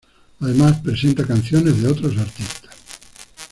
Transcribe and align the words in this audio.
Además 0.39 0.79
presenta 0.81 1.27
canciones 1.27 1.79
de 1.79 1.87
otros 1.87 2.17
artistas. 2.17 2.71